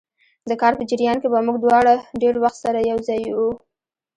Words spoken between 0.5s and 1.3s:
کار په جریان کې